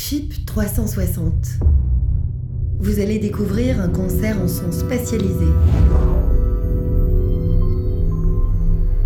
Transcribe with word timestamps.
FIP 0.00 0.46
360. 0.46 1.30
Vous 2.78 3.00
allez 3.00 3.18
découvrir 3.18 3.80
un 3.82 3.90
concert 3.90 4.40
en 4.40 4.48
son 4.48 4.72
spatialisé. 4.72 5.44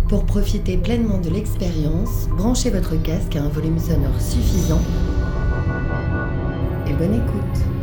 Pour 0.07 0.25
profiter 0.25 0.77
pleinement 0.77 1.19
de 1.19 1.29
l'expérience, 1.29 2.29
branchez 2.37 2.69
votre 2.69 2.95
casque 3.03 3.35
à 3.35 3.43
un 3.43 3.49
volume 3.49 3.77
sonore 3.77 4.21
suffisant 4.21 4.81
et 6.87 6.93
bonne 6.93 7.15
écoute. 7.15 7.74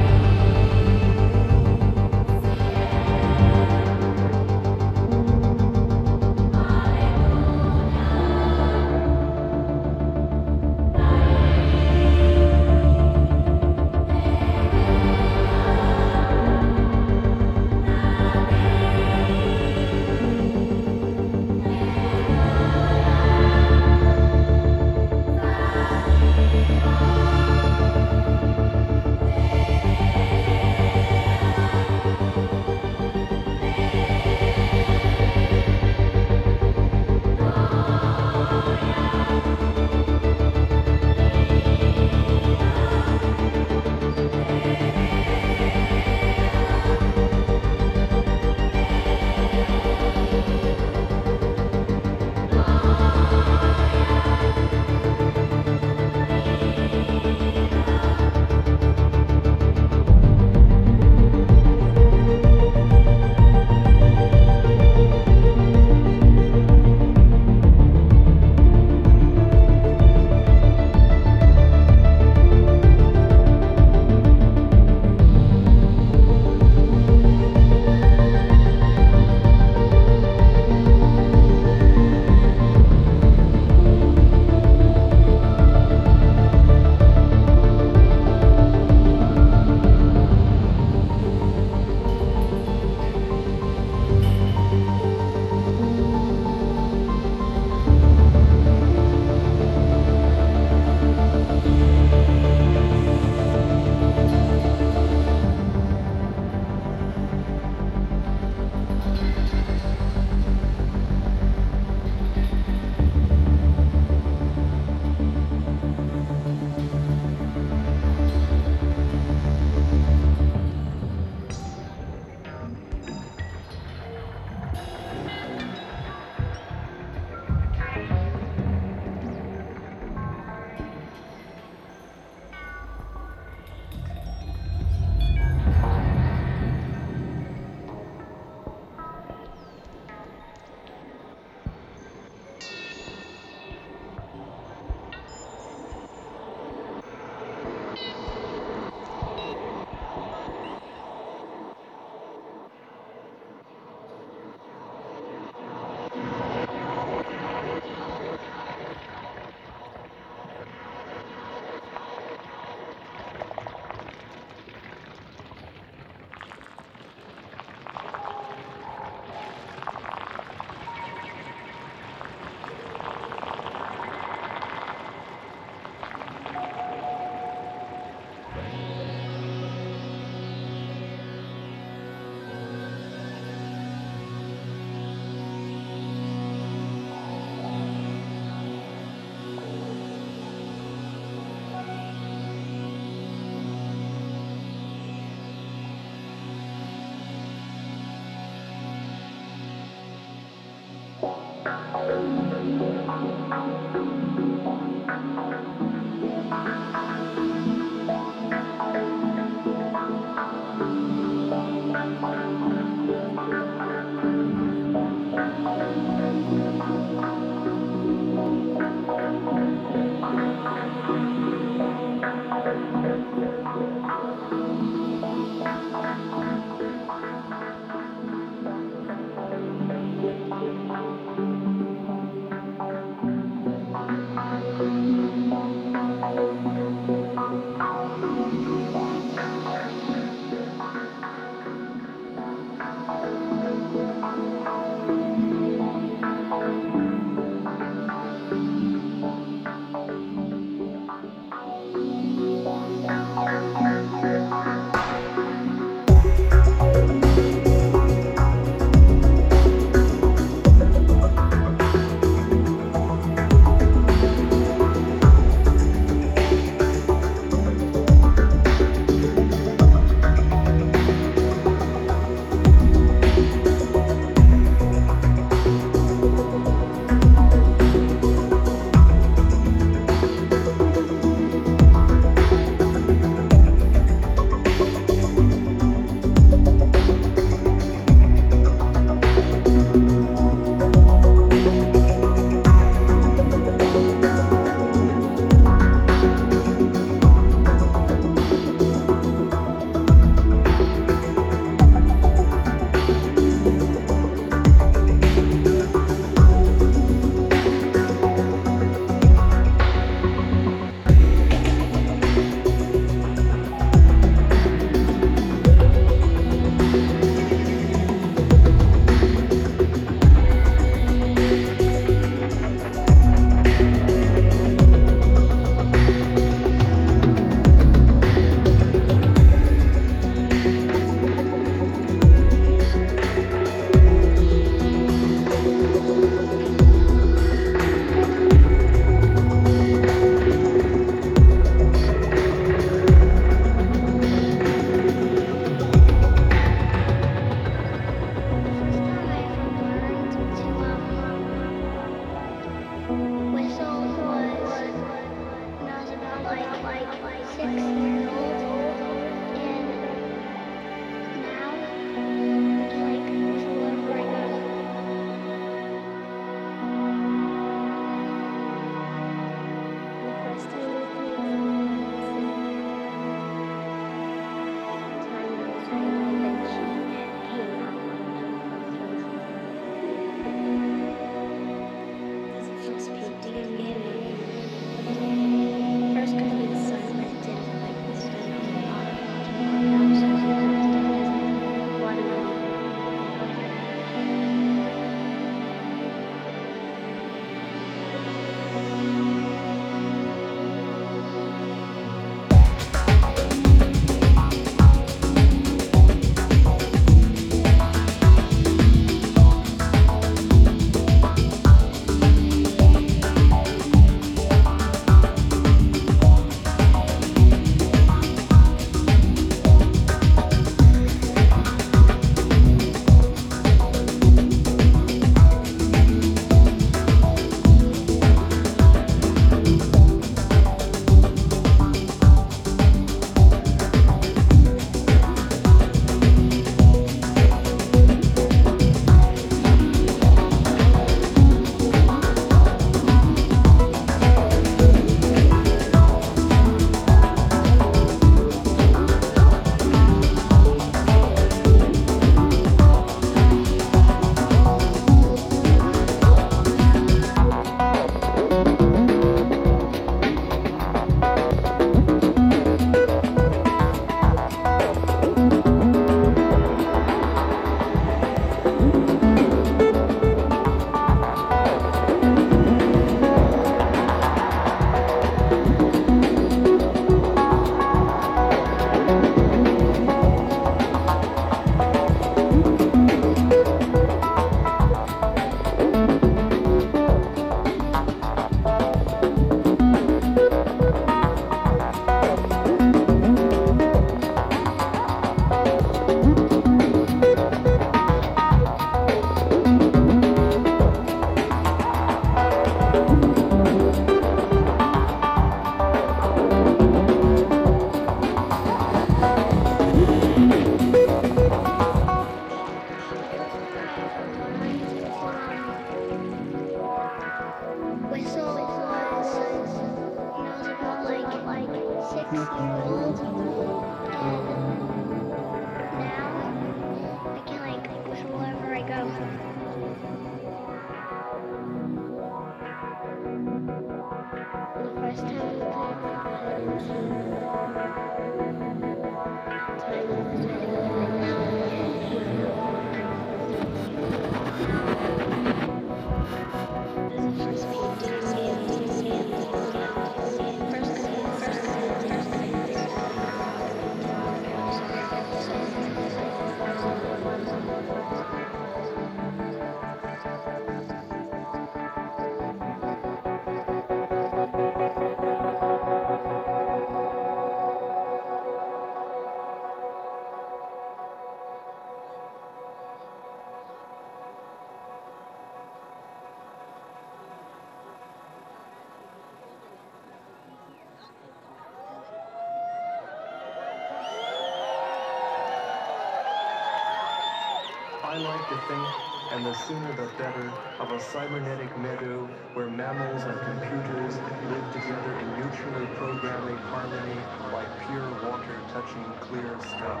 cybernetic 591.12 591.76
meadow 591.78 592.24
where 592.54 592.70
mammals 592.70 593.22
and 593.24 593.36
computers 593.44 594.14
live 594.48 594.66
together 594.72 595.12
in 595.20 595.28
mutually 595.36 595.86
programming 596.00 596.56
harmony 596.72 597.18
like 597.52 597.68
pure 597.86 598.08
water 598.24 598.56
touching 598.72 599.04
clear 599.20 599.52
stuff. 599.60 600.00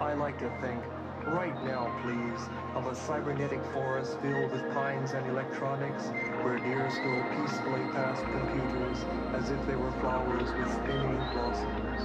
I 0.00 0.14
like 0.14 0.38
to 0.40 0.50
think, 0.60 0.82
right 1.26 1.54
now 1.64 1.86
please, 2.02 2.42
of 2.74 2.86
a 2.90 2.94
cybernetic 2.94 3.62
forest 3.72 4.18
filled 4.20 4.50
with 4.50 4.62
pines 4.74 5.12
and 5.12 5.24
electronics 5.30 6.08
where 6.42 6.58
deer 6.58 6.88
go 6.88 7.14
peacefully 7.38 7.84
past 7.94 8.24
computers 8.26 8.98
as 9.38 9.50
if 9.50 9.60
they 9.66 9.76
were 9.76 9.92
flowers 10.02 10.50
with 10.58 10.70
spinning 10.82 11.20
blossoms. 11.30 12.02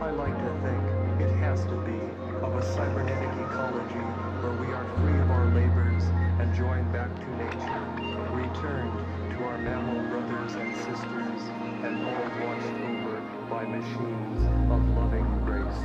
I 0.00 0.10
like 0.10 0.36
to 0.38 0.52
think 0.62 0.82
it 1.20 1.34
has 1.42 1.64
to 1.66 1.76
be 1.82 1.98
of 2.46 2.54
a 2.54 2.62
cybernetic 2.74 3.32
ecology 3.50 4.06
where 4.44 4.54
we 4.60 4.72
are 4.72 4.86
free 5.00 5.18
of 5.18 5.30
our 5.30 5.46
labors 5.54 6.23
and 6.38 6.54
joined 6.54 6.92
back 6.92 7.14
to 7.14 7.36
nature, 7.36 7.84
returned 8.32 8.92
to 9.30 9.44
our 9.44 9.58
mammal 9.58 10.02
brothers 10.10 10.54
and 10.54 10.74
sisters, 10.76 11.40
and 11.84 12.04
all 12.04 12.24
watched 12.46 12.66
over 12.66 13.20
by 13.48 13.64
machines 13.64 14.44
of 14.70 14.88
loving 14.96 15.28
grace. 15.44 15.84